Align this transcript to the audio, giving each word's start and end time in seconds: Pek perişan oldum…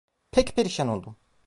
Pek 0.31 0.55
perişan 0.55 0.87
oldum… 0.87 1.17